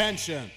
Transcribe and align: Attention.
Attention. 0.00 0.50